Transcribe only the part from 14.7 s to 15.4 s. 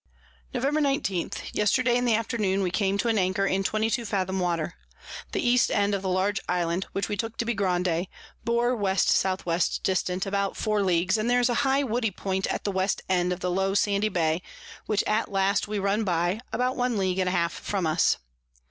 which at